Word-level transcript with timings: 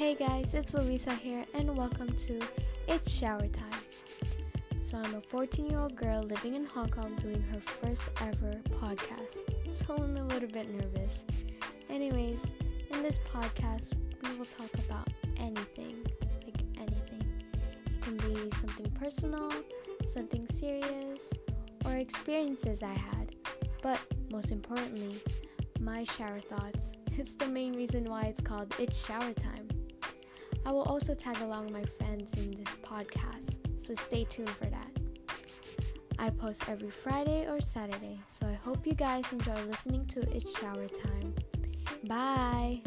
Hey 0.00 0.14
guys, 0.14 0.54
it's 0.54 0.72
Louisa 0.72 1.12
here, 1.12 1.44
and 1.52 1.76
welcome 1.76 2.10
to 2.10 2.40
It's 2.88 3.12
Shower 3.12 3.46
Time. 3.48 3.82
So, 4.82 4.96
I'm 4.96 5.14
a 5.14 5.20
14 5.20 5.66
year 5.66 5.78
old 5.78 5.94
girl 5.94 6.22
living 6.22 6.54
in 6.54 6.64
Hong 6.64 6.88
Kong 6.88 7.14
doing 7.16 7.44
her 7.52 7.60
first 7.60 8.00
ever 8.22 8.54
podcast, 8.80 9.36
so 9.70 9.94
I'm 9.96 10.16
a 10.16 10.24
little 10.24 10.48
bit 10.48 10.70
nervous. 10.70 11.22
Anyways, 11.90 12.46
in 12.90 13.02
this 13.02 13.20
podcast, 13.30 13.92
we 14.22 14.38
will 14.38 14.46
talk 14.46 14.72
about 14.86 15.06
anything 15.36 16.06
like 16.46 16.64
anything. 16.78 17.42
It 17.84 18.00
can 18.00 18.16
be 18.16 18.50
something 18.56 18.90
personal, 18.92 19.52
something 20.06 20.46
serious, 20.50 21.30
or 21.84 21.96
experiences 21.96 22.82
I 22.82 22.94
had, 22.94 23.36
but 23.82 24.00
most 24.32 24.50
importantly, 24.50 25.20
my 25.78 26.04
shower 26.04 26.40
thoughts. 26.40 26.92
It's 27.18 27.36
the 27.36 27.48
main 27.48 27.74
reason 27.74 28.04
why 28.04 28.22
it's 28.22 28.40
called 28.40 28.74
It's 28.78 29.04
Shower 29.04 29.34
Time. 29.34 29.68
I 30.66 30.72
will 30.72 30.82
also 30.82 31.14
tag 31.14 31.40
along 31.40 31.72
my 31.72 31.82
friends 31.82 32.32
in 32.34 32.50
this 32.52 32.76
podcast, 32.82 33.56
so 33.82 33.94
stay 33.94 34.24
tuned 34.24 34.50
for 34.50 34.66
that. 34.66 34.90
I 36.18 36.30
post 36.30 36.68
every 36.68 36.90
Friday 36.90 37.46
or 37.48 37.60
Saturday, 37.60 38.20
so 38.28 38.46
I 38.46 38.52
hope 38.52 38.86
you 38.86 38.94
guys 38.94 39.24
enjoy 39.32 39.54
listening 39.66 40.06
to 40.06 40.20
It's 40.36 40.58
Shower 40.58 40.86
Time. 40.86 41.34
Bye! 42.06 42.82